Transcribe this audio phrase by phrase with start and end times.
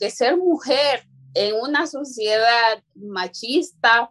[0.00, 1.04] que ser mujer
[1.34, 4.10] en una sociedad machista,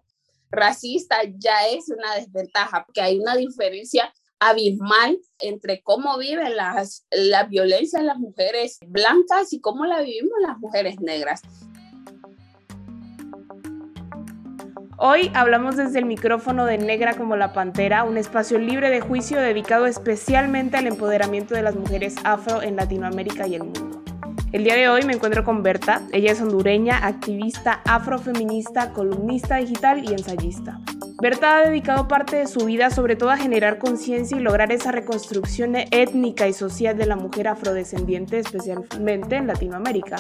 [0.52, 7.44] racista, ya es una desventaja, porque hay una diferencia abismal entre cómo viven las, la
[7.44, 11.42] violencia en las mujeres blancas y cómo la vivimos las mujeres negras.
[14.98, 19.40] Hoy hablamos desde el micrófono de Negra como la Pantera, un espacio libre de juicio
[19.40, 24.09] dedicado especialmente al empoderamiento de las mujeres afro en Latinoamérica y el mundo.
[24.52, 30.04] El día de hoy me encuentro con Berta, ella es hondureña, activista afrofeminista, columnista digital
[30.04, 30.80] y ensayista.
[31.22, 34.94] Berta ha dedicado parte de su vida sobre todo a generar conciencia y lograr esa
[34.94, 40.16] reconstrucción étnica y social de la mujer afrodescendiente, especialmente en Latinoamérica.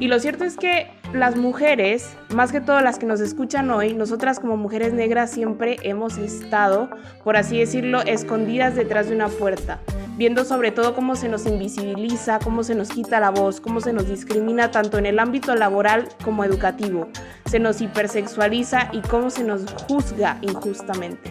[0.00, 3.92] Y lo cierto es que las mujeres, más que todas las que nos escuchan hoy,
[3.92, 6.88] nosotras como mujeres negras siempre hemos estado,
[7.24, 9.80] por así decirlo, escondidas detrás de una puerta
[10.18, 13.92] viendo sobre todo cómo se nos invisibiliza, cómo se nos quita la voz, cómo se
[13.92, 17.08] nos discrimina tanto en el ámbito laboral como educativo,
[17.46, 21.30] se nos hipersexualiza y cómo se nos juzga injustamente.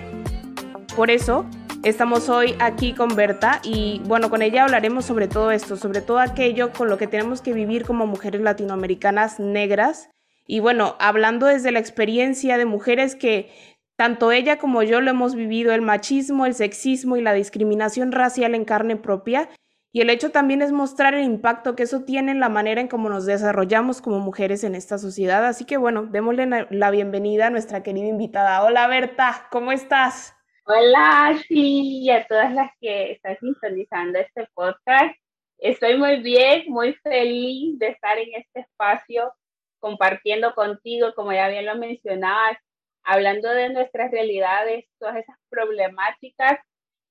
[0.95, 1.45] Por eso,
[1.83, 6.19] estamos hoy aquí con Berta y bueno, con ella hablaremos sobre todo esto, sobre todo
[6.19, 10.09] aquello con lo que tenemos que vivir como mujeres latinoamericanas negras.
[10.45, 13.51] Y bueno, hablando desde la experiencia de mujeres que
[13.97, 18.55] tanto ella como yo lo hemos vivido, el machismo, el sexismo y la discriminación racial
[18.55, 19.49] en carne propia.
[19.91, 22.87] Y el hecho también es mostrar el impacto que eso tiene en la manera en
[22.87, 25.45] cómo nos desarrollamos como mujeres en esta sociedad.
[25.45, 28.63] Así que bueno, démosle la bienvenida a nuestra querida invitada.
[28.63, 30.35] Hola Berta, ¿cómo estás?
[30.65, 35.15] Hola, sí, y a todas las que están sintonizando este podcast.
[35.57, 39.33] Estoy muy bien, muy feliz de estar en este espacio
[39.79, 42.57] compartiendo contigo, como ya bien lo mencionabas,
[43.03, 46.59] hablando de nuestras realidades, todas esas problemáticas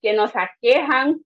[0.03, 1.25] que nos aquejan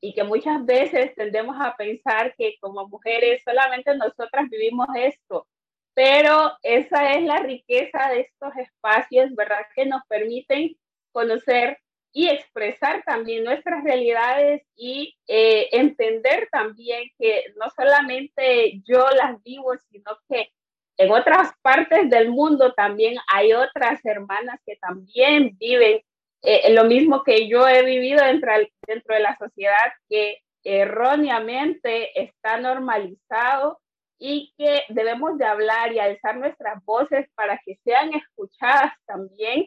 [0.00, 5.46] y que muchas veces tendemos a pensar que como mujeres solamente nosotras vivimos esto,
[5.94, 9.66] pero esa es la riqueza de estos espacios, ¿verdad?
[9.74, 10.76] Que nos permiten
[11.12, 11.78] conocer
[12.12, 19.72] y expresar también nuestras realidades y eh, entender también que no solamente yo las vivo,
[19.90, 20.50] sino que
[20.98, 26.00] en otras partes del mundo también hay otras hermanas que también viven
[26.48, 28.52] eh, lo mismo que yo he vivido dentro,
[28.86, 33.80] dentro de la sociedad que erróneamente está normalizado
[34.16, 39.66] y que debemos de hablar y alzar nuestras voces para que sean escuchadas también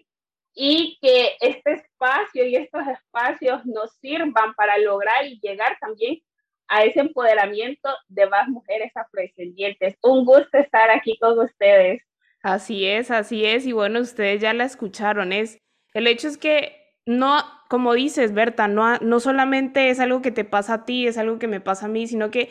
[0.53, 6.21] y que este espacio y estos espacios nos sirvan para lograr y llegar también
[6.69, 9.95] a ese empoderamiento de más mujeres afrodescendientes.
[10.01, 12.01] Un gusto estar aquí con ustedes.
[12.41, 13.65] Así es, así es.
[13.65, 15.33] Y bueno, ustedes ya la escucharon.
[15.33, 15.59] Es,
[15.93, 20.43] el hecho es que no, como dices, Berta, no, no solamente es algo que te
[20.45, 22.49] pasa a ti, es algo que me pasa a mí, sino que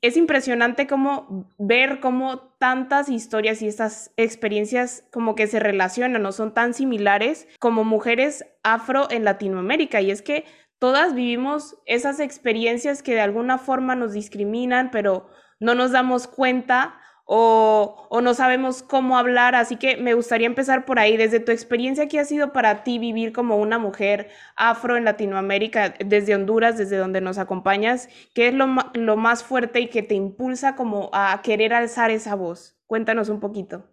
[0.00, 6.32] es impresionante como ver cómo tantas historias y estas experiencias como que se relacionan o
[6.32, 10.00] son tan similares como mujeres afro en Latinoamérica.
[10.00, 10.44] Y es que
[10.78, 15.28] todas vivimos esas experiencias que de alguna forma nos discriminan, pero
[15.60, 16.97] no nos damos cuenta
[17.30, 19.54] o, no sabemos cómo hablar.
[19.54, 21.18] Así que me gustaría empezar por ahí.
[21.18, 25.94] Desde tu experiencia, ¿qué ha sido para ti vivir como una mujer afro en Latinoamérica,
[26.02, 28.08] desde Honduras, desde donde nos acompañas?
[28.34, 32.34] ¿Qué es lo, lo más fuerte y que te impulsa como a querer alzar esa
[32.34, 32.78] voz?
[32.86, 33.84] Cuéntanos un poquito.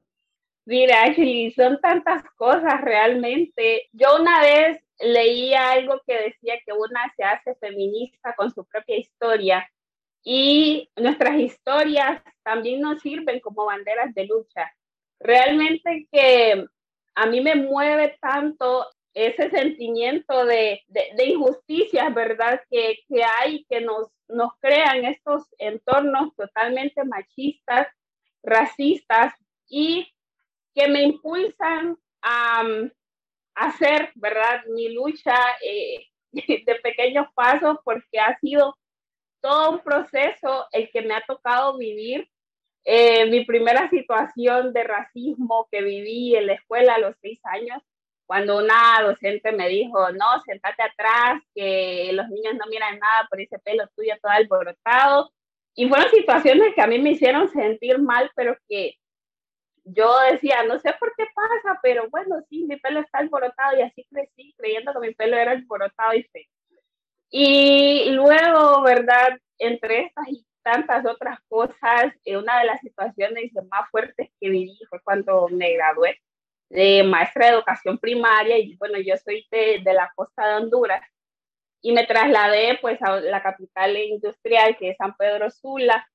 [0.64, 3.90] Mira, Ashley, son tantas cosas realmente.
[3.92, 8.98] Yo una vez leía algo que decía que una se hace feminista con su propia
[8.98, 9.70] historia
[10.28, 14.74] y nuestras historias también nos sirven como banderas de lucha.
[15.20, 16.66] Realmente que
[17.14, 22.60] a mí me mueve tanto ese sentimiento de, de, injusticia, ¿verdad?
[22.70, 27.88] Que, que, hay, que nos, nos crean estos entornos totalmente machistas,
[28.44, 29.34] racistas
[29.70, 30.12] y
[30.74, 32.64] que me impulsan a,
[33.54, 34.64] hacer, ¿verdad?
[34.74, 38.76] Mi lucha eh, de pequeños pasos porque ha sido
[39.46, 42.28] todo un proceso el que me ha tocado vivir.
[42.84, 47.80] Eh, mi primera situación de racismo que viví en la escuela a los seis años,
[48.26, 53.40] cuando una docente me dijo, no, sentate atrás, que los niños no miran nada por
[53.40, 55.32] ese pelo tuyo todo alborotado.
[55.76, 58.96] Y fueron situaciones que a mí me hicieron sentir mal, pero que
[59.84, 63.84] yo decía, no sé por qué pasa, pero bueno, sí, mi pelo está alborotado y
[63.84, 66.46] así crecí creyendo que mi pelo era alborotado y feo.
[67.30, 68.65] Y luego,
[68.96, 69.38] ¿verdad?
[69.58, 74.78] Entre estas y tantas otras cosas, eh, una de las situaciones más fuertes que viví
[74.90, 76.20] fue cuando me gradué
[76.70, 81.04] de maestra de educación primaria y bueno, yo soy de, de la costa de Honduras
[81.82, 86.08] y me trasladé pues a la capital industrial que es San Pedro Sula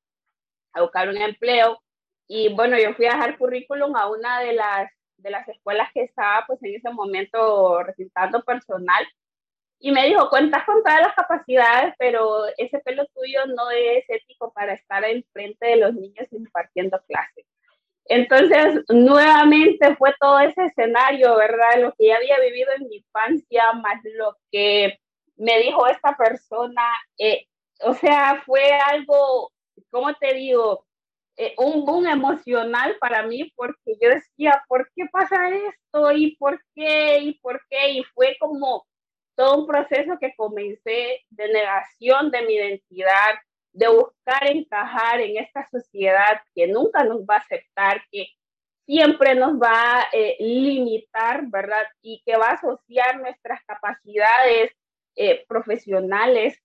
[0.73, 1.81] a buscar un empleo
[2.27, 6.03] y bueno, yo fui a dejar currículum a una de las, de las escuelas que
[6.03, 9.07] estaba pues en ese momento registrando personal
[9.81, 14.53] y me dijo, cuentas con todas las capacidades, pero ese pelo tuyo no es ético
[14.53, 17.47] para estar enfrente de los niños impartiendo clases.
[18.05, 21.81] Entonces, nuevamente fue todo ese escenario, ¿verdad?
[21.81, 24.99] Lo que ya había vivido en mi infancia, más lo que
[25.37, 26.83] me dijo esta persona.
[27.19, 27.47] Eh,
[27.83, 29.51] o sea, fue algo,
[29.91, 30.85] ¿cómo te digo?
[31.37, 36.13] Eh, un boom emocional para mí porque yo decía, ¿por qué pasa esto?
[36.13, 37.19] ¿Y por qué?
[37.21, 37.93] ¿Y por qué?
[37.93, 38.85] Y fue como
[39.35, 43.35] todo un proceso que comencé de negación de mi identidad,
[43.73, 48.29] de buscar encajar en esta sociedad que nunca nos va a aceptar, que
[48.87, 51.87] siempre nos va a eh, limitar, ¿verdad?
[52.03, 54.73] Y que va a asociar nuestras capacidades
[55.17, 56.59] eh, profesionales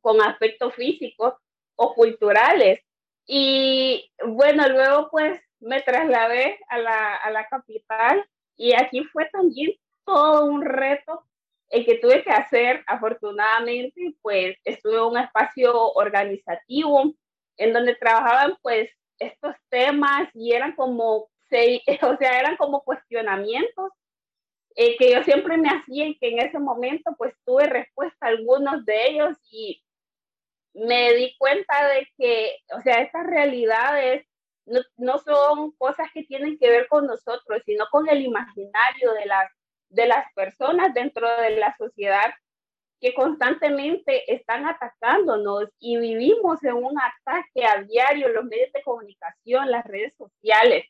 [0.00, 1.34] con aspectos físicos
[1.74, 2.80] o culturales.
[3.26, 8.26] Y bueno, luego pues me trasladé a la, a la capital
[8.56, 9.72] y aquí fue también
[10.04, 11.24] todo un reto
[11.70, 17.14] el que tuve que hacer, afortunadamente, pues estuve en un espacio organizativo
[17.56, 21.16] en donde trabajaban pues estos temas y eran como,
[22.02, 23.90] o sea, eran como cuestionamientos
[24.76, 28.28] eh, que yo siempre me hacía y que en ese momento pues tuve respuesta a
[28.28, 29.82] algunos de ellos y
[30.74, 34.26] me di cuenta de que, o sea, estas realidades
[34.66, 39.24] no, no son cosas que tienen que ver con nosotros, sino con el imaginario de
[39.24, 39.50] las
[39.88, 42.32] de las personas dentro de la sociedad
[43.00, 49.70] que constantemente están atacándonos y vivimos en un ataque a diario, los medios de comunicación,
[49.70, 50.86] las redes sociales.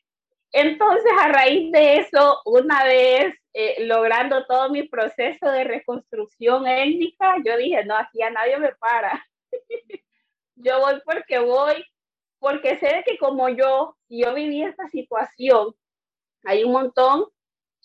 [0.53, 7.35] Entonces, a raíz de eso, una vez eh, logrando todo mi proceso de reconstrucción étnica,
[7.45, 9.25] yo dije, no, aquí a nadie me para.
[10.55, 11.83] yo voy porque voy,
[12.39, 15.75] porque sé que como yo, yo viví esta situación,
[16.43, 17.25] hay un montón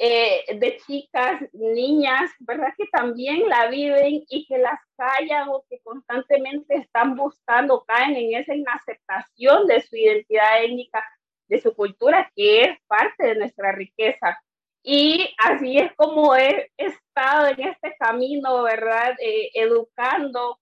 [0.05, 2.75] eh, de chicas, niñas, ¿verdad?
[2.77, 8.35] Que también la viven y que las callan o que constantemente están buscando, caen en
[8.35, 11.05] esa inaceptación de su identidad étnica,
[11.47, 14.37] de su cultura, que es parte de nuestra riqueza.
[14.83, 19.15] Y así es como he estado en este camino, ¿verdad?
[19.21, 20.59] Eh, educando,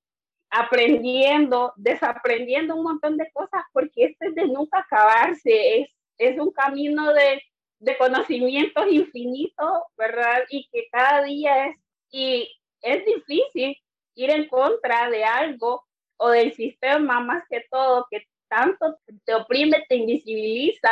[0.50, 5.88] aprendiendo, desaprendiendo un montón de cosas, porque este es de nunca acabarse, es,
[6.18, 7.42] es un camino de
[7.80, 10.44] de conocimientos infinitos, ¿verdad?
[10.50, 11.76] Y que cada día es,
[12.10, 13.76] y es difícil
[14.14, 15.84] ir en contra de algo
[16.18, 20.90] o del sistema más que todo que tanto te oprime, te invisibiliza.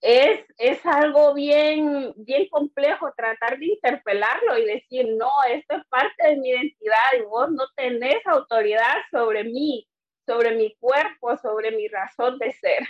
[0.00, 6.28] Es, es algo bien, bien complejo tratar de interpelarlo y decir, no, esto es parte
[6.28, 9.86] de mi identidad y vos no tenés autoridad sobre mí,
[10.26, 12.86] sobre mi cuerpo, sobre mi razón de ser.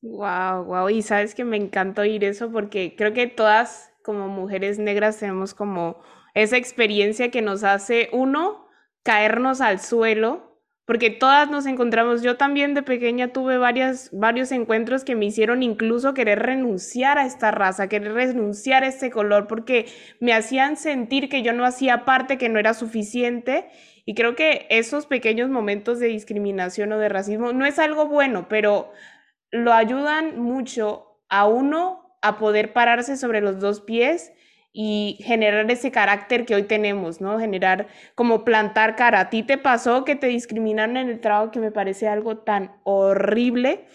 [0.00, 0.88] Wow, wow.
[0.88, 5.54] Y sabes que me encanta oír eso porque creo que todas como mujeres negras tenemos
[5.54, 6.00] como
[6.34, 8.66] esa experiencia que nos hace uno
[9.02, 15.04] caernos al suelo, porque todas nos encontramos, yo también de pequeña tuve varias, varios encuentros
[15.04, 19.86] que me hicieron incluso querer renunciar a esta raza, querer renunciar a este color, porque
[20.20, 23.68] me hacían sentir que yo no hacía parte, que no era suficiente.
[24.06, 28.46] Y creo que esos pequeños momentos de discriminación o de racismo no es algo bueno,
[28.48, 28.90] pero
[29.50, 34.32] lo ayudan mucho a uno a poder pararse sobre los dos pies
[34.72, 37.38] y generar ese carácter que hoy tenemos, ¿no?
[37.38, 39.20] Generar como plantar cara.
[39.20, 42.72] ¿A ti te pasó que te discriminaron en el trabajo que me parece algo tan
[42.84, 43.86] horrible?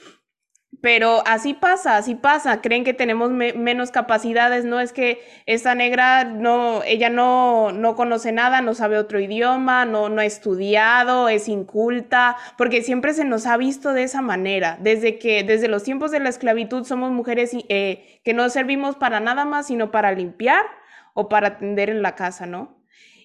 [0.84, 2.60] Pero así pasa, así pasa.
[2.60, 4.66] Creen que tenemos menos capacidades.
[4.66, 9.86] No es que esta negra, no, ella no, no conoce nada, no sabe otro idioma,
[9.86, 14.78] no, no ha estudiado, es inculta, porque siempre se nos ha visto de esa manera.
[14.82, 19.22] Desde que, desde los tiempos de la esclavitud, somos mujeres eh, que no servimos para
[19.22, 20.66] nada más, sino para limpiar
[21.14, 22.84] o para atender en la casa, ¿no?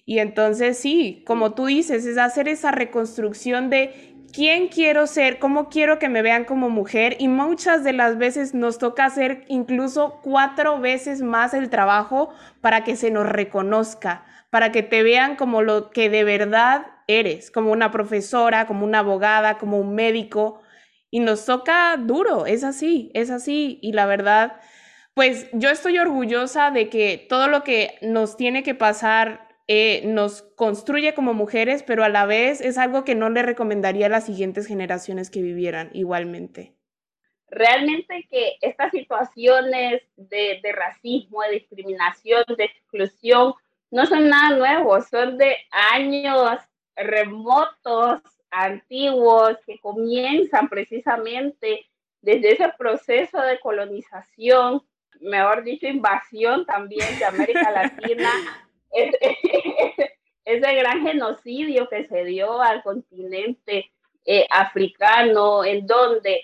[0.09, 5.69] Y entonces sí, como tú dices, es hacer esa reconstrucción de quién quiero ser, cómo
[5.69, 10.19] quiero que me vean como mujer y muchas de las veces nos toca hacer incluso
[10.21, 12.29] cuatro veces más el trabajo
[12.61, 17.51] para que se nos reconozca, para que te vean como lo que de verdad eres,
[17.51, 20.61] como una profesora, como una abogada, como un médico.
[21.11, 23.79] Y nos toca duro, es así, es así.
[23.81, 24.57] Y la verdad,
[25.15, 30.41] pues yo estoy orgullosa de que todo lo que nos tiene que pasar eh, nos
[30.55, 34.25] construye como mujeres, pero a la vez es algo que no le recomendaría a las
[34.25, 36.73] siguientes generaciones que vivieran igualmente.
[37.51, 43.53] Realmente que estas situaciones de, de racismo, de discriminación, de exclusión,
[43.91, 45.55] no son nada nuevo, son de
[45.93, 46.57] años
[46.95, 51.85] remotos, antiguos, que comienzan precisamente
[52.21, 54.81] desde ese proceso de colonización,
[55.21, 58.31] mejor dicho, invasión también de América Latina,
[60.45, 63.91] ese, gran genocidio que se dio al continente
[64.25, 66.43] eh, africano, en donde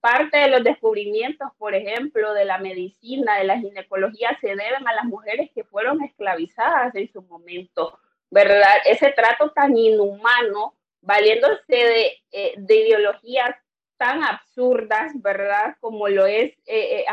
[0.00, 4.94] parte de los descubrimientos, por ejemplo, de la medicina, de la ginecología, se deben a
[4.94, 7.98] las mujeres que fueron esclavizadas en su momento,
[8.30, 8.76] ¿verdad?
[8.84, 13.56] Ese trato tan inhumano, valiéndose de, eh, de ideologías
[13.96, 15.76] tan absurdas, ¿verdad?
[15.80, 17.04] Como lo es eh,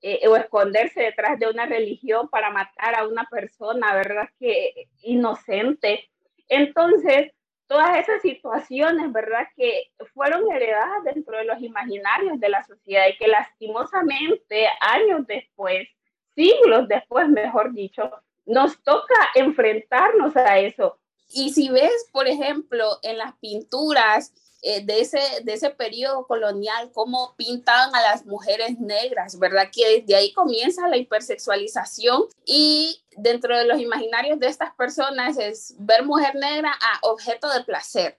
[0.00, 4.28] eh, o esconderse detrás de una religión para matar a una persona, ¿verdad?
[4.38, 6.08] Que inocente.
[6.48, 7.32] Entonces,
[7.66, 9.46] todas esas situaciones, ¿verdad?
[9.56, 15.88] Que fueron heredadas dentro de los imaginarios de la sociedad y que lastimosamente años después,
[16.34, 18.10] siglos después, mejor dicho,
[18.46, 20.98] nos toca enfrentarnos a eso.
[21.30, 26.90] Y si ves, por ejemplo, en las pinturas, eh, de, ese, de ese periodo colonial,
[26.92, 29.68] cómo pintaban a las mujeres negras, ¿verdad?
[29.72, 35.74] Que desde ahí comienza la hipersexualización y dentro de los imaginarios de estas personas es
[35.78, 38.16] ver mujer negra a objeto de placer.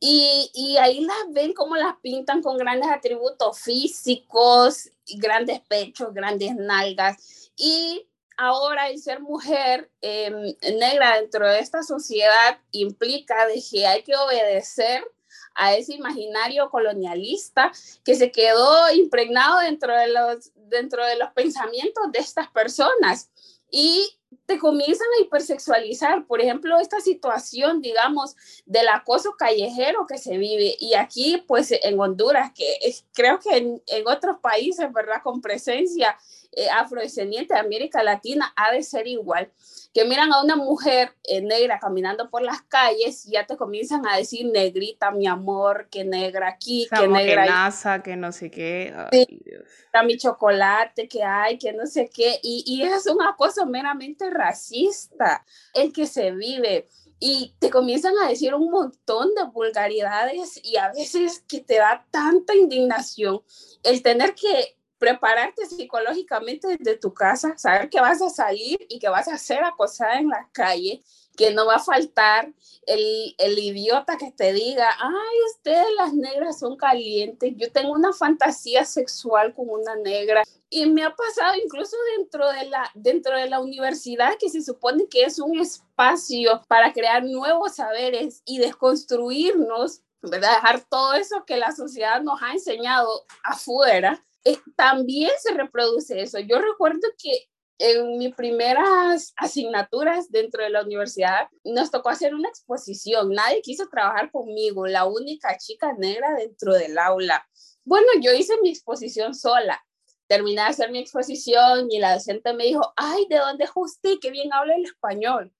[0.00, 6.54] Y, y ahí las ven como las pintan con grandes atributos físicos, grandes pechos, grandes
[6.54, 7.50] nalgas.
[7.56, 8.08] Y
[8.38, 14.16] ahora el ser mujer em, negra dentro de esta sociedad implica de que hay que
[14.16, 15.04] obedecer
[15.58, 17.72] a ese imaginario colonialista
[18.04, 23.30] que se quedó impregnado dentro de los, dentro de los pensamientos de estas personas.
[23.70, 24.08] Y
[24.46, 28.34] te comienzan a hipersexualizar, por ejemplo, esta situación, digamos,
[28.64, 30.76] del acoso callejero que se vive.
[30.80, 32.78] Y aquí, pues, en Honduras, que
[33.12, 35.22] creo que en, en, otros países, ¿verdad?
[35.22, 36.16] Con presencia
[36.52, 39.52] eh, afrodescendiente de América Latina, ha de ser igual
[39.92, 44.06] que miran a una mujer eh, negra caminando por las calles y ya te comienzan
[44.06, 47.44] a decir negrita, mi amor, que negra aquí, que negra.
[47.44, 48.94] Que NASA, que no sé qué.
[50.04, 52.38] mi chocolate, que hay, que no sé qué.
[52.42, 56.88] Y, y es una cosa meramente racista el que se vive
[57.20, 62.06] y te comienzan a decir un montón de vulgaridades y a veces que te da
[62.10, 63.42] tanta indignación
[63.82, 69.08] el tener que prepararte psicológicamente desde tu casa, saber que vas a salir y que
[69.08, 71.02] vas a ser acosada en la calle,
[71.36, 72.52] que no va a faltar
[72.84, 78.12] el, el idiota que te diga, ay, ustedes las negras son calientes, yo tengo una
[78.12, 80.42] fantasía sexual con una negra.
[80.68, 85.06] Y me ha pasado incluso dentro de la, dentro de la universidad, que se supone
[85.08, 90.56] que es un espacio para crear nuevos saberes y desconstruirnos, ¿verdad?
[90.56, 94.22] Dejar todo eso que la sociedad nos ha enseñado afuera
[94.76, 96.38] también se reproduce eso.
[96.38, 102.48] Yo recuerdo que en mis primeras asignaturas dentro de la universidad nos tocó hacer una
[102.48, 103.30] exposición.
[103.30, 107.46] Nadie quiso trabajar conmigo, la única chica negra dentro del aula.
[107.84, 109.80] Bueno, yo hice mi exposición sola.
[110.26, 114.18] Terminé de hacer mi exposición y la docente me dijo, ay, ¿de dónde es usted?
[114.20, 115.54] Qué bien habla el español.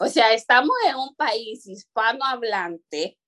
[0.00, 3.18] O sea, estamos en un país hispanohablante.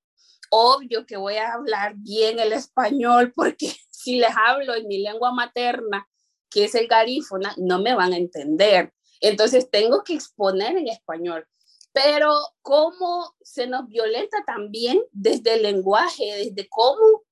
[0.50, 5.32] Obvio que voy a hablar bien el español porque si les hablo en mi lengua
[5.32, 6.06] materna,
[6.50, 8.92] que es el garífona, no me van a entender.
[9.20, 11.46] Entonces tengo que exponer en español.
[11.92, 17.22] Pero cómo se nos violenta también desde el lenguaje, desde cómo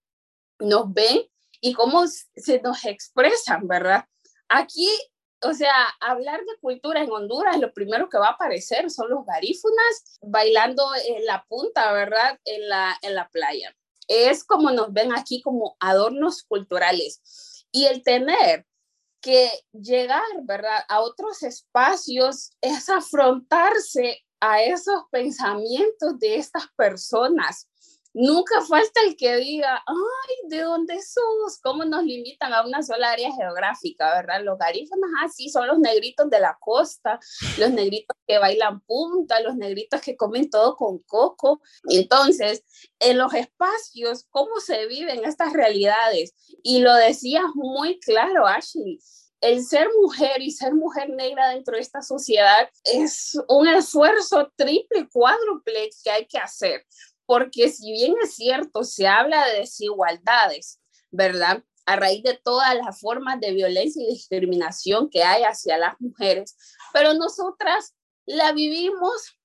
[0.60, 1.28] nos ven
[1.60, 4.06] y cómo se nos expresan, ¿verdad?
[4.48, 4.88] Aquí,
[5.42, 9.26] o sea, hablar de cultura en Honduras, lo primero que va a aparecer son los
[9.26, 12.38] garífunas bailando en la punta, ¿verdad?
[12.44, 13.76] En la, en la playa
[14.08, 17.66] es como nos ven aquí como adornos culturales.
[17.70, 18.66] Y el tener
[19.20, 27.68] que llegar, ¿verdad?, a otros espacios es afrontarse a esos pensamientos de estas personas
[28.14, 31.58] Nunca falta el que diga, ay, ¿de dónde sos?
[31.62, 34.42] ¿Cómo nos limitan a una sola área geográfica, verdad?
[34.44, 37.18] Los garífonos, así ah, son los negritos de la costa,
[37.58, 41.62] los negritos que bailan punta, los negritos que comen todo con coco.
[41.88, 42.64] Entonces,
[43.00, 46.34] en los espacios, ¿cómo se viven estas realidades?
[46.62, 48.98] Y lo decías muy claro, Ashley
[49.42, 55.08] el ser mujer y ser mujer negra dentro de esta sociedad es un esfuerzo triple,
[55.10, 56.86] cuádruple que hay que hacer
[57.26, 61.62] porque si bien es cierto, se habla de desigualdades, ¿verdad?
[61.86, 66.56] A raíz de todas las formas de violencia y discriminación que hay hacia las mujeres,
[66.92, 67.94] pero nosotras
[68.26, 69.38] la vivimos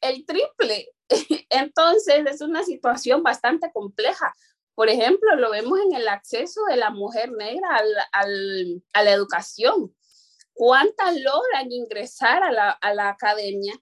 [0.00, 0.88] el triple.
[1.50, 4.34] Entonces es una situación bastante compleja.
[4.74, 9.94] Por ejemplo, lo vemos en el acceso de la mujer negra a la educación.
[10.54, 13.74] ¿Cuántas logran ingresar a la academia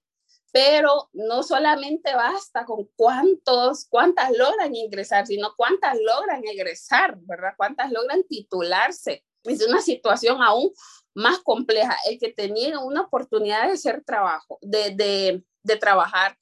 [0.52, 7.54] pero no solamente basta con cuántos, cuántas logran ingresar, sino cuántas logran egresar, ¿verdad?
[7.56, 9.24] Cuántas logran titularse.
[9.44, 10.70] Es una situación aún
[11.14, 11.96] más compleja.
[12.08, 16.36] El que tenía una oportunidad de hacer trabajo, de, de, de trabajar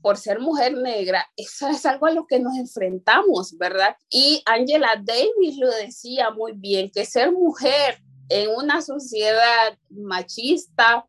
[0.00, 3.96] por ser mujer negra, eso es algo a lo que nos enfrentamos, ¿verdad?
[4.08, 11.04] Y Angela Davis lo decía muy bien, que ser mujer en una sociedad machista,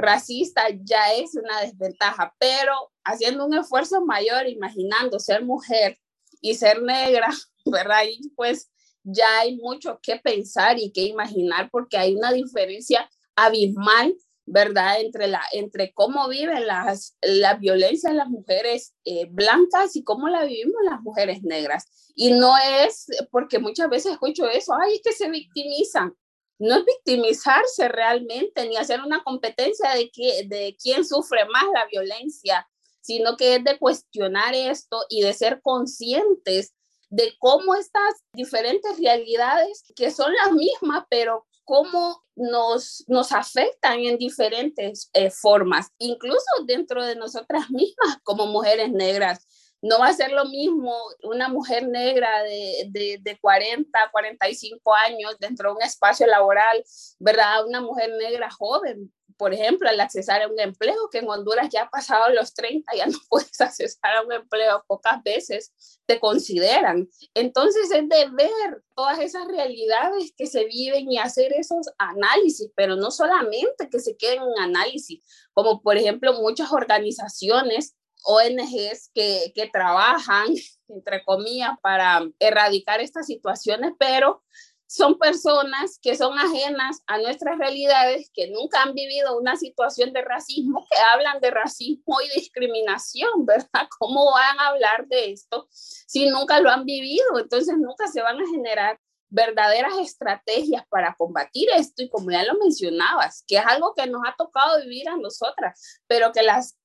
[0.00, 5.98] racista ya es una desventaja, pero haciendo un esfuerzo mayor, imaginando ser mujer
[6.40, 7.28] y ser negra,
[7.64, 8.02] ¿verdad?
[8.08, 8.70] Y pues
[9.02, 14.14] ya hay mucho que pensar y que imaginar porque hay una diferencia abismal,
[14.46, 15.00] ¿verdad?
[15.00, 20.44] Entre, la, entre cómo viven las, la violencia las mujeres eh, blancas y cómo la
[20.44, 22.12] vivimos las mujeres negras.
[22.14, 26.14] Y no es porque muchas veces escucho eso, ay, es que se victimizan
[26.60, 31.86] no es victimizarse realmente ni hacer una competencia de, que, de quién sufre más la
[31.86, 32.68] violencia,
[33.00, 36.74] sino que es de cuestionar esto y de ser conscientes
[37.08, 44.18] de cómo estas diferentes realidades, que son las mismas, pero cómo nos, nos afectan en
[44.18, 49.46] diferentes eh, formas, incluso dentro de nosotras mismas como mujeres negras
[49.82, 55.36] no va a ser lo mismo una mujer negra de, de, de, 40, 45 años
[55.38, 56.84] dentro de un espacio laboral,
[57.18, 57.66] ¿verdad?
[57.66, 59.10] Una mujer negra joven,
[59.40, 62.94] por ejemplo, al accesar a un empleo, que en Honduras ya ha pasado los 30,
[62.94, 65.72] ya no puedes accesar a un empleo, pocas veces
[66.04, 67.08] te consideran.
[67.32, 72.96] Entonces es de ver todas esas realidades que se viven y hacer esos análisis, pero
[72.96, 75.22] no solamente que se queden en análisis,
[75.54, 80.48] como por ejemplo muchas organizaciones ONGs que, que trabajan,
[80.88, 84.42] entre comillas, para erradicar estas situaciones, pero
[84.90, 90.22] son personas que son ajenas a nuestras realidades, que nunca han vivido una situación de
[90.22, 93.86] racismo, que hablan de racismo y discriminación, ¿verdad?
[94.00, 97.38] ¿Cómo van a hablar de esto si nunca lo han vivido?
[97.38, 98.98] Entonces nunca se van a generar
[99.28, 104.22] verdaderas estrategias para combatir esto y como ya lo mencionabas, que es algo que nos
[104.26, 106.79] ha tocado vivir a nosotras, pero que las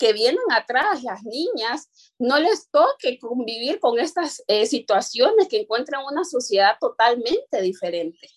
[0.00, 6.02] que vienen atrás, las niñas, no les toque convivir con estas eh, situaciones que encuentran
[6.10, 8.28] una sociedad totalmente diferente.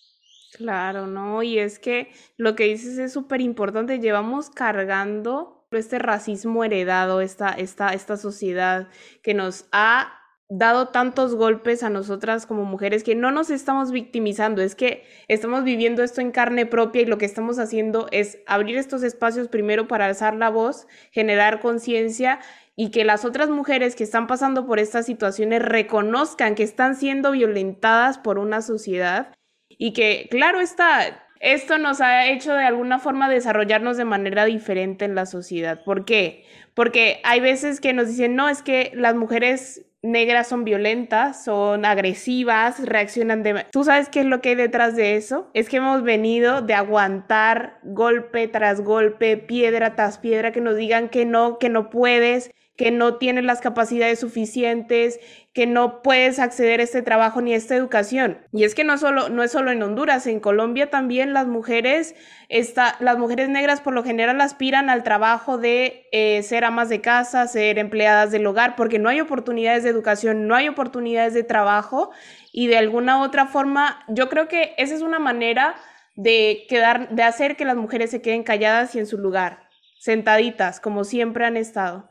[0.52, 1.42] Claro, ¿no?
[1.42, 3.98] Y es que lo que dices es súper importante.
[3.98, 8.88] Llevamos cargando este racismo heredado, esta, esta, esta sociedad
[9.22, 14.62] que nos ha dado tantos golpes a nosotras como mujeres que no nos estamos victimizando,
[14.62, 18.76] es que estamos viviendo esto en carne propia y lo que estamos haciendo es abrir
[18.76, 22.40] estos espacios primero para alzar la voz, generar conciencia
[22.76, 27.30] y que las otras mujeres que están pasando por estas situaciones reconozcan que están siendo
[27.30, 29.32] violentadas por una sociedad
[29.68, 35.04] y que, claro está, esto nos ha hecho de alguna forma desarrollarnos de manera diferente
[35.04, 35.84] en la sociedad.
[35.84, 36.44] ¿Por qué?
[36.74, 41.84] Porque hay veces que nos dicen, no, es que las mujeres negras son violentas, son
[41.84, 43.64] agresivas, reaccionan de...
[43.72, 45.50] ¿Tú sabes qué es lo que hay detrás de eso?
[45.54, 51.08] Es que hemos venido de aguantar golpe tras golpe, piedra tras piedra, que nos digan
[51.08, 55.20] que no, que no puedes, que no tienes las capacidades suficientes,
[55.52, 58.38] que no puedes acceder a este trabajo ni a esta educación.
[58.52, 62.16] Y es que no, solo, no es solo en Honduras, en Colombia también las mujeres,
[62.48, 67.00] está, las mujeres negras por lo general aspiran al trabajo de eh, ser amas de
[67.00, 71.44] casa, ser empleadas del hogar, porque no hay oportunidades de educación, no hay oportunidades de
[71.44, 72.10] trabajo
[72.52, 75.76] y de alguna otra forma, yo creo que esa es una manera
[76.16, 79.68] de, quedar, de hacer que las mujeres se queden calladas y en su lugar,
[80.00, 82.10] sentaditas, como siempre han estado.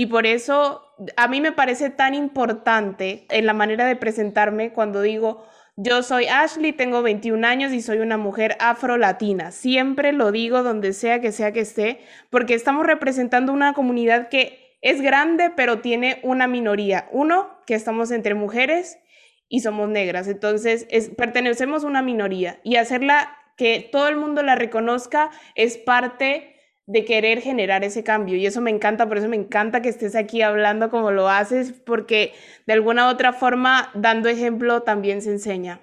[0.00, 0.80] Y por eso
[1.18, 5.44] a mí me parece tan importante en la manera de presentarme cuando digo,
[5.76, 9.50] yo soy Ashley, tengo 21 años y soy una mujer afro-latina.
[9.50, 14.78] Siempre lo digo donde sea que sea que esté, porque estamos representando una comunidad que
[14.80, 17.06] es grande, pero tiene una minoría.
[17.12, 18.98] Uno, que estamos entre mujeres
[19.50, 20.28] y somos negras.
[20.28, 20.86] Entonces,
[21.18, 26.49] pertenecemos a una minoría y hacerla que todo el mundo la reconozca es parte
[26.90, 28.36] de querer generar ese cambio.
[28.36, 31.72] Y eso me encanta, por eso me encanta que estés aquí hablando como lo haces,
[31.72, 32.34] porque
[32.66, 35.80] de alguna otra forma, dando ejemplo, también se enseña.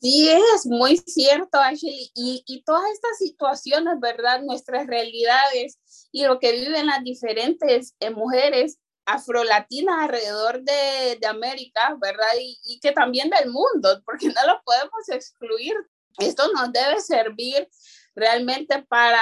[0.00, 2.10] Sí, es muy cierto, Ashley.
[2.14, 4.42] Y, y todas estas situaciones, ¿verdad?
[4.42, 5.78] Nuestras realidades
[6.12, 12.28] y lo que viven las diferentes eh, mujeres afrolatinas alrededor de, de América, ¿verdad?
[12.40, 15.74] Y, y, que también del mundo, porque no lo podemos excluir.
[16.18, 17.68] Esto nos debe servir
[18.14, 19.20] realmente para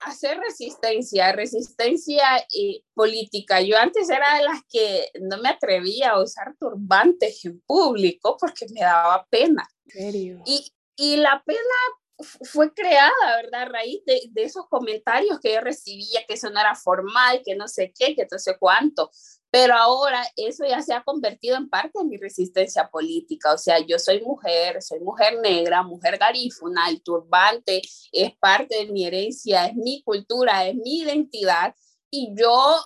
[0.00, 3.60] hacer resistencia, resistencia y política.
[3.60, 8.66] Yo antes era de las que no me atrevía a usar turbantes en público porque
[8.72, 9.68] me daba pena.
[9.86, 10.42] ¿En serio?
[10.46, 11.58] Y, y la pena
[12.50, 13.62] fue creada, ¿verdad?
[13.62, 17.54] A raíz de, de, esos comentarios que yo recibía, que eso no era formal, que
[17.54, 19.10] no sé qué, que no sé cuánto.
[19.50, 23.54] Pero ahora eso ya se ha convertido en parte de mi resistencia política.
[23.54, 27.80] O sea, yo soy mujer, soy mujer negra, mujer garífuna, el turbante
[28.12, 31.74] es parte de mi herencia, es mi cultura, es mi identidad.
[32.10, 32.76] Y yo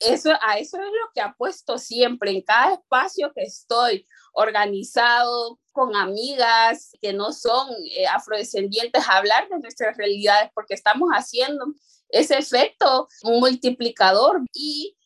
[0.00, 5.96] eso, a eso es lo que apuesto siempre, en cada espacio que estoy organizado con
[5.96, 11.64] amigas que no son eh, afrodescendientes, a hablar de nuestras realidades, porque estamos haciendo
[12.10, 14.96] ese efecto multiplicador y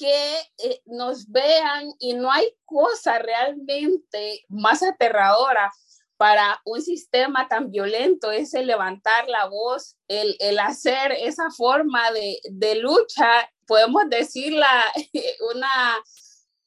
[0.00, 5.70] que eh, nos vean y no hay cosa realmente más aterradora
[6.16, 12.10] para un sistema tan violento, es el levantar la voz, el, el hacer esa forma
[12.12, 14.84] de, de lucha podemos decirla
[15.54, 16.02] una,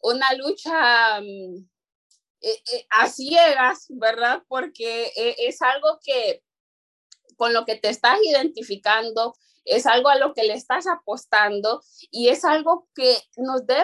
[0.02, 1.58] una lucha mm,
[2.42, 4.44] eh, eh, a ciegas, ¿verdad?
[4.48, 6.44] Porque es algo que
[7.36, 9.34] con lo que te estás identificando,
[9.66, 13.84] es algo a lo que le estás apostando y es algo que nos debe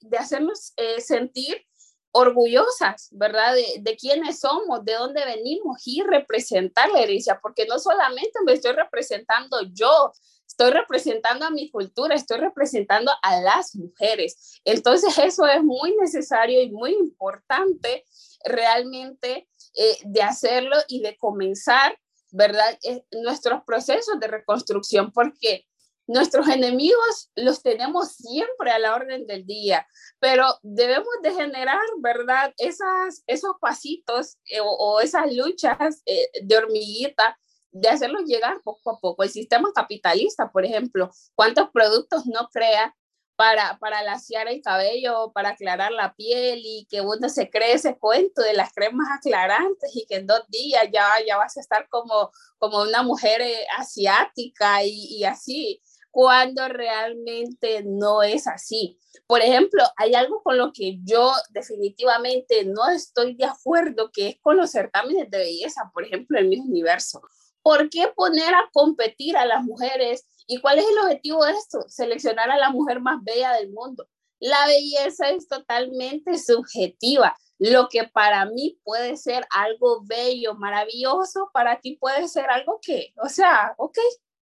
[0.00, 1.64] de, hacernos sentir
[2.12, 3.54] orgullosas, ¿verdad?
[3.54, 8.52] De, de, quiénes somos, de dónde venimos y representar la herencia, porque no solamente me
[8.52, 10.12] estoy representando yo,
[10.46, 14.60] estoy representando a mi cultura, estoy representando a las mujeres.
[14.64, 18.04] Entonces eso es muy necesario y muy importante
[18.44, 21.98] realmente eh, de hacerlo y de comenzar,
[22.34, 22.78] ¿verdad?
[22.82, 25.66] Eh, nuestros procesos de reconstrucción, porque
[26.06, 29.86] nuestros enemigos los tenemos siempre a la orden del día,
[30.18, 32.52] pero debemos de generar, ¿verdad?
[32.58, 37.38] Esas, esos pasitos eh, o, o, esas luchas de hormiguita
[37.70, 39.22] de hacerlos llegar poco a poco.
[39.22, 42.94] El sistema capitalista, por ejemplo, ¿cuántos productos no crea
[43.36, 47.98] para, para laciar el cabello, para aclarar la piel y que uno se cree ese
[47.98, 51.88] cuento de las cremas aclarantes y que en dos días ya, ya vas a estar
[51.88, 55.82] como, como una mujer eh, asiática y, y así,
[56.14, 59.00] cuando realmente no es así.
[59.26, 64.40] Por ejemplo, hay algo con lo que yo definitivamente no estoy de acuerdo, que es
[64.40, 67.20] con los certámenes de belleza, por ejemplo, en mi universo.
[67.62, 70.24] ¿Por qué poner a competir a las mujeres?
[70.46, 71.84] ¿Y cuál es el objetivo de esto?
[71.88, 74.06] Seleccionar a la mujer más bella del mundo.
[74.40, 77.36] La belleza es totalmente subjetiva.
[77.58, 83.14] Lo que para mí puede ser algo bello, maravilloso, para ti puede ser algo que,
[83.22, 83.96] o sea, ok,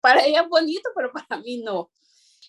[0.01, 1.91] para ella es bonito, pero para mí no.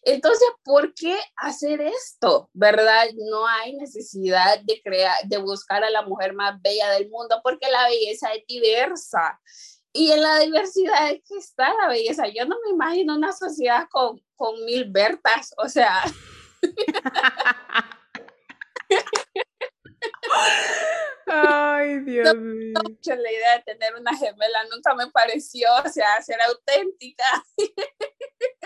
[0.04, 2.50] Entonces, ¿por qué hacer esto?
[2.54, 3.08] ¿Verdad?
[3.16, 7.72] No hay necesidad de crear, de buscar a la mujer más bella del mundo, porque
[7.72, 9.40] la belleza es diversa.
[9.96, 12.28] Y en la diversidad es que está la belleza.
[12.28, 16.02] Yo no me imagino una sociedad con, con mil Bertas, o sea.
[21.28, 22.74] Ay, Dios mío.
[23.06, 27.26] la idea de tener una gemela nunca me pareció, o sea, ser auténtica.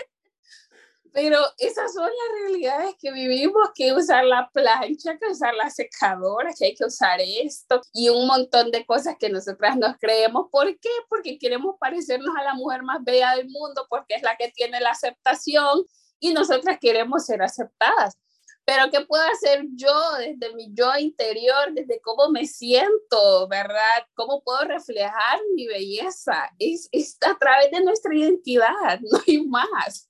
[1.20, 6.52] Pero esas son las realidades que vivimos, que usar la plancha, que usar la secadora,
[6.56, 10.46] que hay que usar esto y un montón de cosas que nosotras nos creemos.
[10.48, 10.90] ¿Por qué?
[11.08, 14.78] Porque queremos parecernos a la mujer más bella del mundo, porque es la que tiene
[14.78, 15.84] la aceptación
[16.20, 18.16] y nosotras queremos ser aceptadas.
[18.64, 24.06] Pero ¿qué puedo hacer yo desde mi yo interior, desde cómo me siento, verdad?
[24.14, 26.48] ¿Cómo puedo reflejar mi belleza?
[26.60, 30.06] Es, es a través de nuestra identidad, no hay más.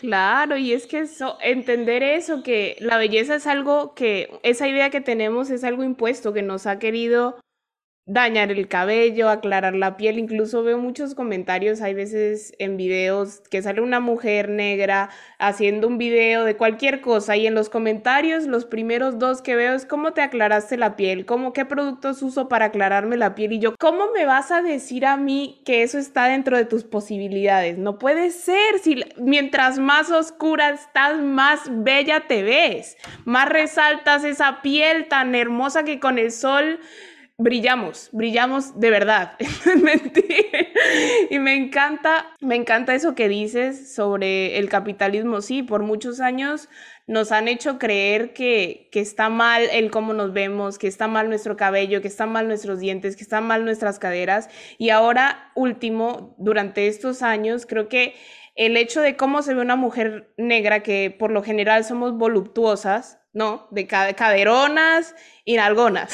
[0.00, 4.88] Claro, y es que eso, entender eso, que la belleza es algo que, esa idea
[4.88, 7.38] que tenemos es algo impuesto, que nos ha querido
[8.06, 10.18] dañar el cabello, aclarar la piel.
[10.18, 15.98] Incluso veo muchos comentarios, hay veces en videos que sale una mujer negra haciendo un
[15.98, 20.12] video de cualquier cosa y en los comentarios los primeros dos que veo es cómo
[20.12, 24.10] te aclaraste la piel, cómo qué productos uso para aclararme la piel y yo, ¿cómo
[24.12, 27.78] me vas a decir a mí que eso está dentro de tus posibilidades?
[27.78, 34.62] No puede ser, si mientras más oscura estás, más bella te ves, más resaltas esa
[34.62, 36.80] piel tan hermosa que con el sol
[37.40, 39.32] brillamos, brillamos de verdad.
[41.30, 45.40] y me encanta, me encanta eso que dices sobre el capitalismo.
[45.40, 46.68] Sí, por muchos años
[47.06, 51.28] nos han hecho creer que, que está mal el cómo nos vemos, que está mal
[51.30, 54.50] nuestro cabello, que están mal nuestros dientes, que están mal nuestras caderas.
[54.76, 58.14] Y ahora, último, durante estos años, creo que
[58.54, 63.20] el hecho de cómo se ve una mujer negra, que por lo general somos voluptuosas,
[63.32, 63.68] ¿no?
[63.70, 66.12] De caderonas y nalgonas.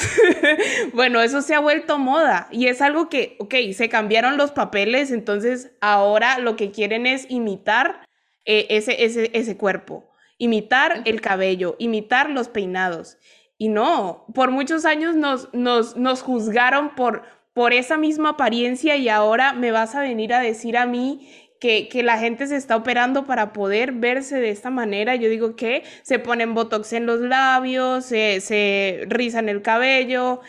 [0.93, 5.11] bueno, eso se ha vuelto moda y es algo que, ok, se cambiaron los papeles,
[5.11, 8.05] entonces ahora lo que quieren es imitar
[8.45, 13.17] eh, ese, ese, ese cuerpo, imitar el cabello, imitar los peinados.
[13.57, 17.23] Y no, por muchos años nos, nos, nos juzgaron por,
[17.53, 21.27] por esa misma apariencia y ahora me vas a venir a decir a mí
[21.59, 25.15] que, la gente se está operando para poder verse de esta manera.
[25.15, 30.41] Yo digo que se ponen botox en los labios, se, se rizan el cabello.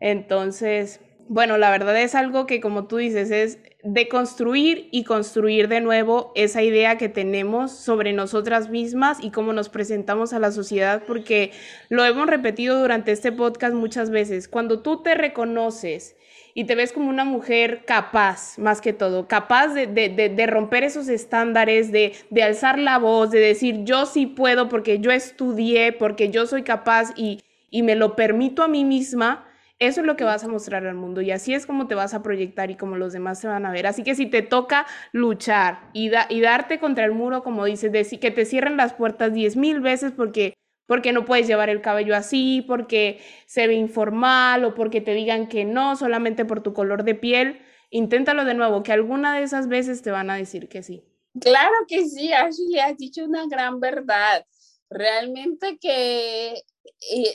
[0.00, 5.80] Entonces, bueno, la verdad es algo que como tú dices, es deconstruir y construir de
[5.80, 11.04] nuevo esa idea que tenemos sobre nosotras mismas y cómo nos presentamos a la sociedad,
[11.06, 11.52] porque
[11.88, 14.48] lo hemos repetido durante este podcast muchas veces.
[14.48, 16.16] Cuando tú te reconoces
[16.56, 21.92] y te ves como una mujer capaz, más que todo, capaz de, romper esos estándares,
[21.92, 26.62] de, alzar la voz, de decir yo sí puedo porque yo estudié, porque yo soy
[26.62, 29.46] capaz y, y me lo permito a mí misma,
[29.78, 32.14] eso es lo que vas a mostrar al mundo y así es como te vas
[32.14, 33.86] a proyectar y como los demás se van a ver.
[33.86, 38.18] Así que si te toca luchar y, y darte contra el muro, como dices, de,
[38.18, 40.54] que te cierren las puertas diez mil veces porque
[40.86, 45.48] porque no puedes llevar el cabello así, porque se ve informal o porque te digan
[45.48, 47.60] que no solamente por tu color de piel.
[47.90, 51.04] Inténtalo de nuevo, que alguna de esas veces te van a decir que sí.
[51.40, 54.44] Claro que sí, Ashley, has dicho una gran verdad.
[54.88, 56.54] Realmente que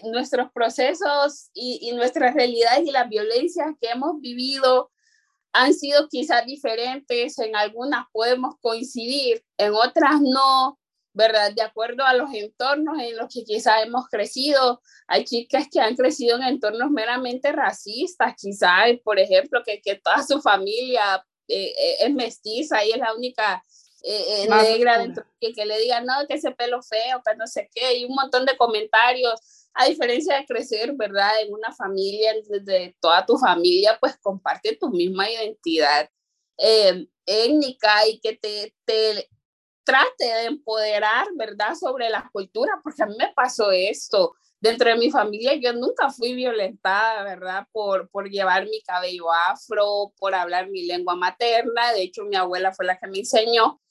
[0.03, 4.91] nuestros procesos y, y nuestras realidades y las violencias que hemos vivido
[5.53, 10.79] han sido quizás diferentes, en algunas podemos coincidir, en otras no,
[11.13, 11.51] ¿verdad?
[11.53, 14.81] De acuerdo a los entornos en los que quizás hemos crecido.
[15.07, 20.23] Hay chicas que han crecido en entornos meramente racistas, quizás, por ejemplo, que, que toda
[20.23, 23.63] su familia eh, eh, es mestiza y es la única
[24.03, 27.69] eh, negra dentro, que, que le digan, no, que ese pelo feo, que no sé
[27.73, 29.39] qué, y un montón de comentarios.
[29.73, 31.41] A diferencia de crecer, ¿verdad?
[31.41, 36.09] En una familia, de toda tu familia, pues comparte tu misma identidad
[37.25, 39.29] étnica y que te, te
[39.91, 44.35] trate de empoderar, ¿verdad?, sobre la cultura, porque a mí me pasó esto.
[44.61, 50.13] Dentro de mi familia yo nunca fui violentada, ¿verdad?, por, por llevar mi cabello afro,
[50.17, 51.91] por hablar mi lengua materna.
[51.91, 53.81] De hecho, mi abuela fue la que me enseñó.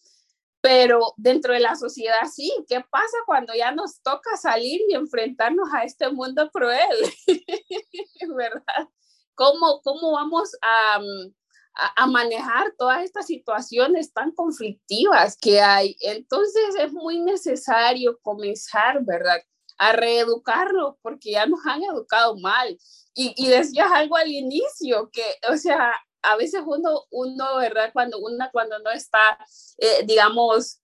[0.62, 5.68] Pero dentro de la sociedad sí, ¿qué pasa cuando ya nos toca salir y enfrentarnos
[5.74, 6.96] a este mundo cruel?
[8.36, 8.88] ¿Verdad?
[9.34, 11.34] ¿Cómo, cómo vamos a, mm,
[11.74, 15.96] a, manejar todas estas situaciones tan conflictivas que hay.
[16.00, 19.40] Entonces es muy necesario comenzar, ¿verdad?
[19.78, 22.76] A reeducarlo porque ya nos han educado mal.
[23.14, 27.90] Y, y decías algo al inicio, que, o sea, a veces uno, uno, ¿verdad?
[27.92, 29.38] Cuando una, cuando no está,
[29.78, 30.79] eh, digamos,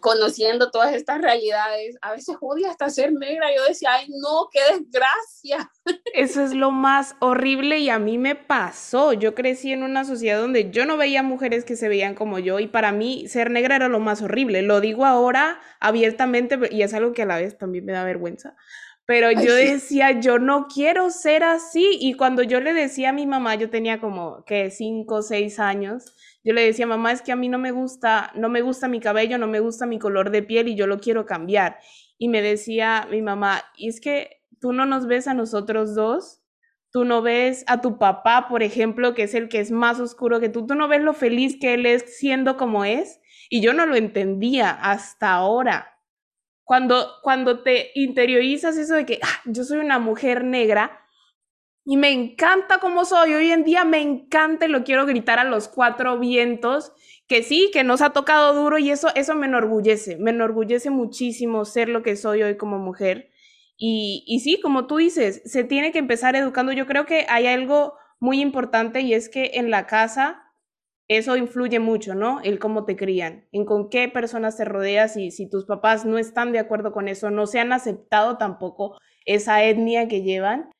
[0.00, 3.48] conociendo todas estas realidades, a veces odia hasta ser negra.
[3.54, 5.70] Yo decía, ay, no, qué desgracia.
[6.14, 9.12] Eso es lo más horrible y a mí me pasó.
[9.12, 12.60] Yo crecí en una sociedad donde yo no veía mujeres que se veían como yo
[12.60, 14.62] y para mí ser negra era lo más horrible.
[14.62, 18.56] Lo digo ahora abiertamente y es algo que a la vez también me da vergüenza.
[19.06, 21.98] Pero yo decía, yo no quiero ser así.
[22.00, 25.58] Y cuando yo le decía a mi mamá, yo tenía como que cinco o seis
[25.58, 28.86] años, yo le decía, mamá, es que a mí no me gusta, no me gusta
[28.86, 31.78] mi cabello, no me gusta mi color de piel y yo lo quiero cambiar.
[32.18, 36.42] Y me decía mi mamá, y es que tú no nos ves a nosotros dos,
[36.90, 40.38] tú no ves a tu papá, por ejemplo, que es el que es más oscuro
[40.38, 43.20] que tú, tú no ves lo feliz que él es siendo como es.
[43.48, 45.98] Y yo no lo entendía hasta ahora.
[46.62, 51.03] Cuando, cuando te interiorizas eso de que ah, yo soy una mujer negra,
[51.84, 53.34] y me encanta cómo soy.
[53.34, 56.92] Hoy en día me encanta y lo quiero gritar a los cuatro vientos.
[57.26, 60.16] Que sí, que nos ha tocado duro y eso, eso me enorgullece.
[60.16, 63.30] Me enorgullece muchísimo ser lo que soy hoy como mujer.
[63.76, 66.72] Y, y sí, como tú dices, se tiene que empezar educando.
[66.72, 70.44] Yo creo que hay algo muy importante y es que en la casa
[71.08, 72.40] eso influye mucho, ¿no?
[72.40, 76.16] El cómo te crían, en con qué personas te rodeas y si tus papás no
[76.16, 80.70] están de acuerdo con eso, no se han aceptado tampoco esa etnia que llevan,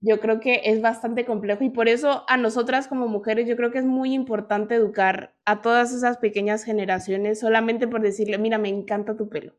[0.00, 3.70] yo creo que es bastante complejo y por eso a nosotras como mujeres yo creo
[3.70, 8.70] que es muy importante educar a todas esas pequeñas generaciones solamente por decirle, mira, me
[8.70, 9.54] encanta tu pelo.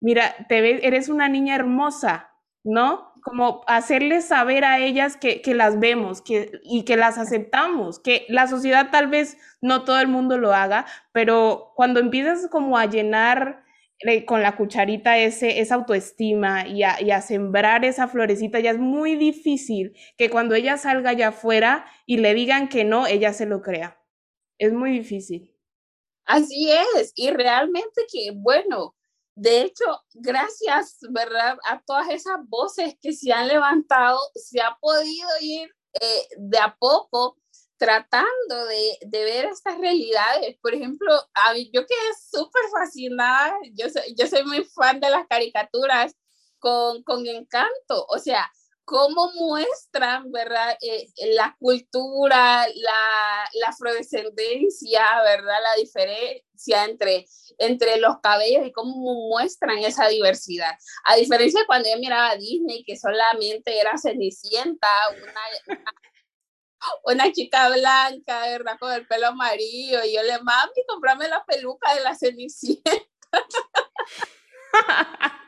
[0.00, 2.30] Mira, te ves, eres una niña hermosa,
[2.62, 3.12] ¿no?
[3.22, 8.26] Como hacerles saber a ellas que, que las vemos que, y que las aceptamos, que
[8.28, 12.86] la sociedad tal vez no todo el mundo lo haga, pero cuando empiezas como a
[12.86, 13.63] llenar
[14.26, 19.96] con la cucharita ese, esa autoestima y a, sembrar esa florecita, ya es muy difícil
[20.16, 24.00] que cuando ella salga allá afuera y le digan que no, ella se lo crea.
[24.58, 25.54] Es muy difícil.
[26.26, 28.94] Así es, y realmente que, bueno,
[29.36, 31.58] de hecho, gracias, ¿verdad?
[31.68, 35.68] A todas esas voces que se han levantado, se ha podido ir
[36.00, 37.36] eh, de a poco
[37.76, 40.56] tratando de, de, ver estas realidades.
[40.60, 45.10] Por ejemplo, a mí, yo quedé súper fascinada, yo soy, yo soy muy fan de
[45.10, 46.14] las caricaturas
[46.58, 48.50] con, con encanto, o sea,
[48.84, 50.76] cómo muestran, ¿verdad?
[50.80, 55.58] Eh, la cultura, la, la, afrodescendencia, ¿verdad?
[55.62, 57.26] La diferencia entre,
[57.58, 58.94] entre los cabellos y cómo
[59.28, 60.72] muestran esa diversidad.
[61.04, 65.78] A diferencia de cuando yo miraba Disney, que solamente era Cenicienta, una,
[67.32, 68.76] chica blanca, ¿verdad?
[68.78, 72.90] Con el pelo amarillo, y yo le, mami, comprame la peluca de la Cenicienta.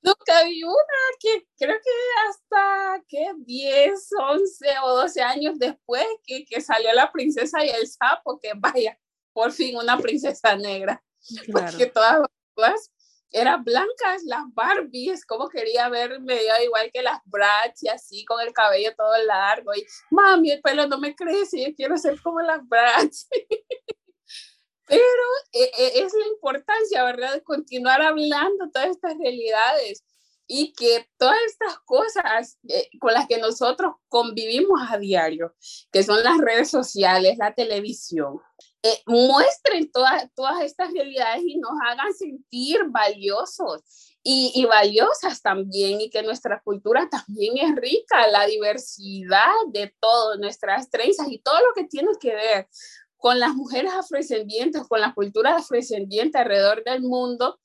[0.00, 0.76] Nunca vi una
[1.20, 1.90] que creo que
[2.28, 7.86] hasta que 10, 11 o 12 años después que, que salió la princesa y el
[7.86, 8.98] sapo, que vaya,
[9.32, 11.02] por fin una princesa negra.
[11.52, 12.22] Porque todas,
[12.54, 12.90] todas
[13.40, 18.52] eran blancas, las Barbies, como quería verme igual que las Bratz y así con el
[18.52, 22.66] cabello todo largo y mami, el pelo no me crece, yo quiero ser como las
[22.68, 23.28] Bratz.
[24.86, 25.02] Pero
[25.52, 30.02] eh, es la importancia, ¿verdad?, de continuar hablando todas estas realidades
[30.46, 35.54] y que todas estas cosas eh, con las que nosotros convivimos a diario,
[35.92, 38.40] que son las redes sociales, la televisión,
[39.06, 43.82] muestren todas, todas estas realidades y nos hagan sentir valiosos
[44.22, 50.36] y, y, valiosas también y que nuestra cultura también es rica, la diversidad de todo,
[50.36, 52.68] nuestras trenzas y todo lo que tiene que ver
[53.16, 57.58] con las mujeres afrodescendientes, con la cultura afrodescendiente alrededor del mundo,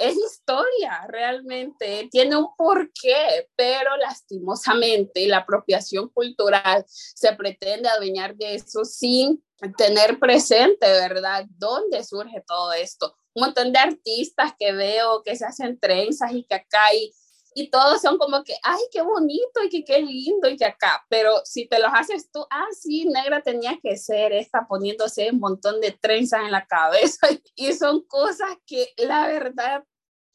[0.00, 8.54] es historia realmente, tiene un porqué, pero lastimosamente la apropiación cultural se pretende adueñar de
[8.54, 9.44] eso sin
[9.76, 11.44] tener presente, ¿verdad?
[11.50, 13.14] ¿Dónde surge todo esto?
[13.34, 17.12] Un montón de artistas que veo que se hacen trenzas y que acá hay
[17.54, 21.04] y todos son como que, ay, qué bonito y que qué lindo y que acá,
[21.08, 25.40] pero si te los haces tú, ah, sí, negra tenía que ser esta poniéndose un
[25.40, 29.84] montón de trenzas en la cabeza y son cosas que la verdad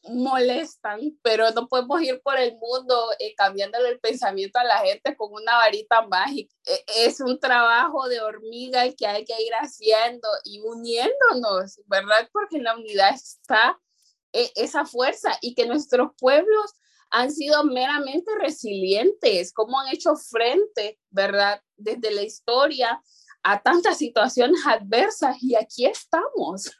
[0.08, 5.16] molestan, pero no podemos ir por el mundo eh, cambiándole el pensamiento a la gente
[5.16, 6.54] con una varita mágica.
[6.64, 12.28] E, es un trabajo de hormiga que hay que ir haciendo y uniéndonos, ¿verdad?
[12.32, 13.78] Porque en la unidad está
[14.32, 16.74] eh, esa fuerza y que nuestros pueblos
[17.10, 21.60] han sido meramente resilientes, cómo han hecho frente, ¿verdad?
[21.76, 23.00] Desde la historia
[23.42, 26.72] a tantas situaciones adversas y aquí estamos.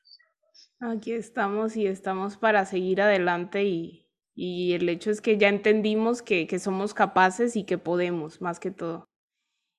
[0.81, 6.23] Aquí estamos y estamos para seguir adelante y, y el hecho es que ya entendimos
[6.23, 9.09] que, que somos capaces y que podemos, más que todo.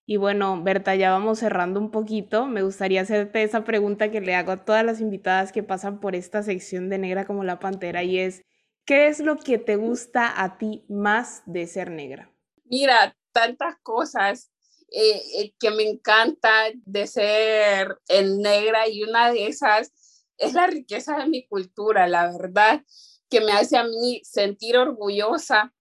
[0.10, 2.48] Y bueno, Berta, ya vamos cerrando un poquito.
[2.48, 6.16] Me gustaría hacerte esa pregunta que le hago a todas las invitadas que pasan por
[6.16, 8.42] esta sección de Negra como la Pantera y es,
[8.88, 12.32] ¿Qué es lo que te gusta a ti más de ser negra?
[12.64, 14.50] Mira, tantas cosas
[14.90, 19.92] eh, eh, que me encanta de ser en negra y una de esas
[20.38, 22.82] es la riqueza de mi cultura, la verdad,
[23.30, 25.74] que me hace a mí sentir orgullosa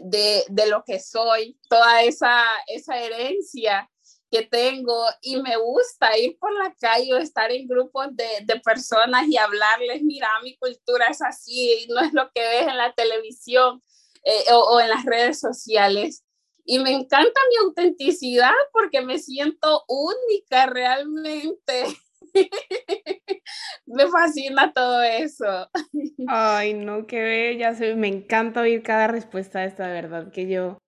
[0.00, 3.90] de, de lo que soy, toda esa, esa herencia
[4.32, 8.58] que tengo y me gusta ir por la calle o estar en grupos de, de,
[8.60, 12.94] personas y hablarles, mira, mi cultura es así, no es lo que ves en la
[12.94, 13.82] televisión
[14.24, 16.24] eh, o, o, en las redes sociales.
[16.64, 21.84] Y me encanta mi autenticidad porque me siento única realmente.
[23.84, 25.68] me fascina todo eso.
[26.28, 27.72] Ay, no, qué bella.
[27.96, 30.78] Me encanta oír cada respuesta esta verdad que yo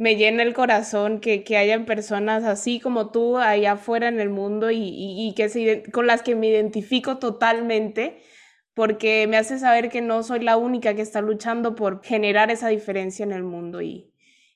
[0.00, 4.30] me llena el corazón que, que hayan personas así como tú allá afuera en el
[4.30, 8.22] mundo y, y, que se, con las que me identifico totalmente,
[8.72, 12.68] porque me hace saber que no soy la única que está luchando por generar esa
[12.68, 14.14] diferencia en el mundo y,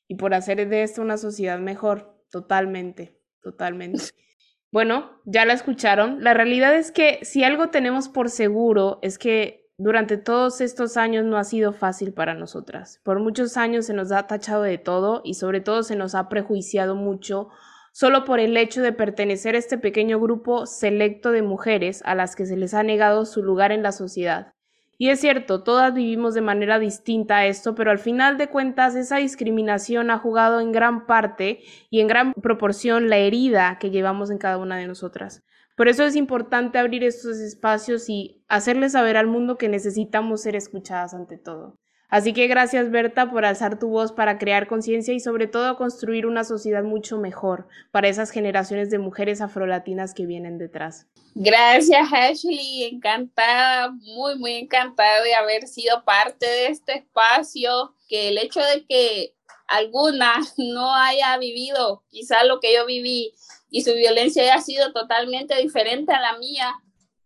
[0.08, 4.02] y por hacer de esto una sociedad mejor, totalmente, totalmente.
[4.72, 6.24] Bueno, ya la escucharon.
[6.24, 11.24] La realidad es que si algo tenemos por seguro es que durante todos estos años
[11.24, 13.00] no ha sido fácil para nosotras.
[13.02, 16.28] Por muchos años se nos ha tachado de todo y sobre todo se nos ha
[16.28, 17.48] prejuiciado mucho
[17.92, 22.34] solo por el hecho de pertenecer a este pequeño grupo selecto de mujeres a las
[22.34, 24.52] que se les ha negado su lugar en la sociedad.
[24.96, 28.94] Y es cierto, todas vivimos de manera distinta a esto, pero al final de cuentas
[28.94, 31.60] esa discriminación ha jugado en gran parte
[31.90, 35.42] y en gran proporción la herida que llevamos en cada una de nosotras.
[35.76, 40.54] Por eso es importante abrir estos espacios y hacerle saber al mundo que necesitamos ser
[40.54, 41.78] escuchadas ante todo.
[42.14, 46.26] Así que gracias Berta por alzar tu voz para crear conciencia y sobre todo construir
[46.26, 51.08] una sociedad mucho mejor para esas generaciones de mujeres afrolatinas que vienen detrás.
[51.34, 58.38] Gracias Ashley, encantada, muy muy encantada de haber sido parte de este espacio, que el
[58.38, 59.34] hecho de que
[59.66, 63.34] alguna no haya vivido quizá lo que yo viví
[63.74, 66.72] y su violencia haya sido totalmente diferente a la mía,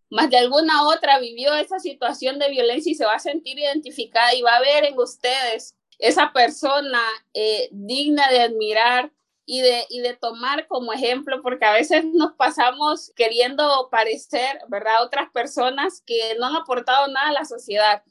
[0.09, 4.33] más de alguna otra vivió esa situación de violencia y se va a sentir identificada
[4.35, 7.03] y va a ver en ustedes esa persona
[7.35, 9.13] eh, digna de admirar
[9.45, 15.05] y de, y de tomar como ejemplo, porque a veces nos pasamos queriendo parecer, ¿verdad?,
[15.05, 18.03] otras personas que no han aportado nada a la sociedad.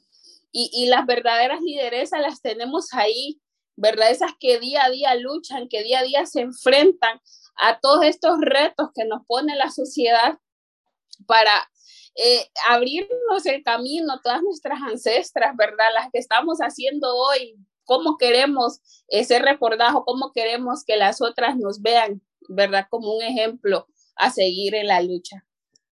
[0.52, 3.40] Y, y las verdaderas lideresas las tenemos ahí,
[3.74, 4.12] ¿verdad?
[4.12, 7.20] Esas que día a día luchan, que día a día se enfrentan
[7.58, 10.38] a todos estos retos que nos pone la sociedad
[11.26, 11.68] para
[12.14, 15.86] eh, abrirnos el camino, todas nuestras ancestras, ¿verdad?
[15.94, 21.56] Las que estamos haciendo hoy, cómo queremos eh, ser recordados, cómo queremos que las otras
[21.56, 22.86] nos vean, ¿verdad?
[22.90, 23.86] Como un ejemplo
[24.16, 25.44] a seguir en la lucha.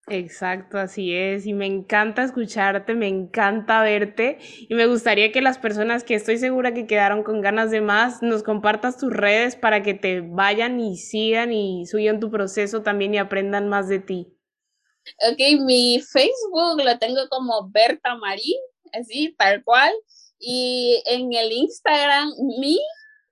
[0.08, 1.48] Exacto, así es.
[1.48, 4.38] Y me encanta escucharte, me encanta verte.
[4.70, 8.22] Y me gustaría que las personas que estoy segura que quedaron con ganas de más,
[8.22, 13.16] nos compartas tus redes para que te vayan y sigan y suban tu proceso también
[13.16, 14.28] y aprendan más de ti.
[15.28, 18.58] Ok, mi Facebook lo tengo como Berta Marín,
[18.94, 19.92] así, tal cual.
[20.40, 22.30] Y en el Instagram,
[22.60, 22.80] mi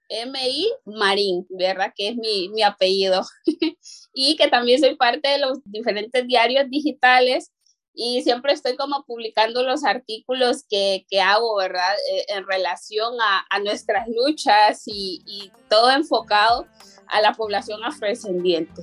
[0.09, 0.71] M.I.
[0.85, 1.93] Marín, ¿verdad?
[1.95, 3.23] Que es mi, mi apellido.
[4.13, 7.51] y que también soy parte de los diferentes diarios digitales
[7.95, 11.93] y siempre estoy como publicando los artículos que, que hago, ¿verdad?
[12.11, 16.65] Eh, en relación a, a nuestras luchas y, y, todo enfocado
[17.07, 18.81] a la población afrodescendiente.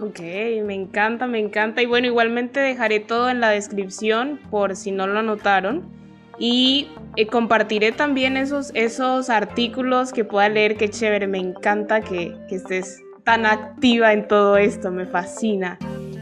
[0.00, 0.20] Ok,
[0.64, 1.82] me encanta, me encanta.
[1.82, 6.01] Y bueno, igualmente dejaré todo en la descripción por si no lo notaron.
[6.38, 12.36] Y eh, compartiré también esos, esos artículos que pueda leer, qué chévere, me encanta que,
[12.48, 15.78] que estés tan activa en todo esto, me fascina.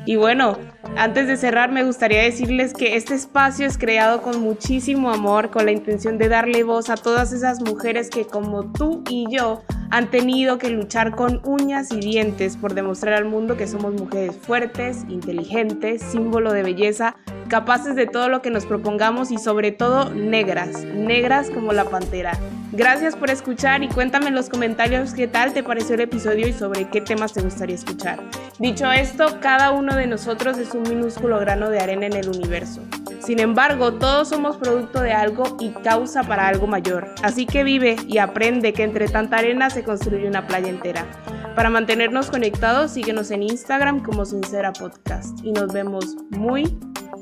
[0.06, 0.58] Y bueno,
[0.96, 5.66] antes de cerrar me gustaría decirles que este espacio es creado con muchísimo amor, con
[5.66, 10.10] la intención de darle voz a todas esas mujeres que como tú y yo han
[10.10, 15.04] tenido que luchar con uñas y dientes por demostrar al mundo que somos mujeres fuertes,
[15.08, 17.16] inteligentes, símbolo de belleza,
[17.48, 22.38] capaces de todo lo que nos propongamos y sobre todo negras, negras como la pantera.
[22.72, 26.52] Gracias por escuchar y cuéntame en los comentarios qué tal te pareció el episodio y
[26.52, 28.20] sobre qué temas te gustaría escuchar.
[28.60, 32.80] Dicho esto, cada uno de nosotros es un minúsculo grano de arena en el universo.
[33.20, 37.14] Sin embargo, todos somos producto de algo y causa para algo mayor.
[37.22, 41.06] Así que vive y aprende que entre tanta arena se construye una playa entera.
[41.54, 46.78] Para mantenernos conectados, síguenos en Instagram como Sincera Podcast y nos vemos muy,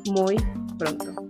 [0.07, 0.37] muy
[0.79, 1.29] pronto.